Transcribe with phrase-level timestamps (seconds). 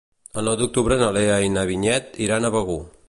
[0.41, 2.81] El nou d'octubre na Lea i na Vinyet iran a Begur.